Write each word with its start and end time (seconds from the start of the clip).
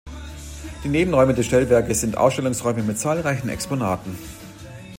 Die 0.83 0.87
Nebenräume 0.87 1.35
des 1.35 1.45
Stellwerkes 1.45 2.01
sind 2.01 2.17
Ausstellungsräume 2.17 2.81
mit 2.81 2.97
zahlreichen 2.97 3.49
Exponaten. 3.51 4.15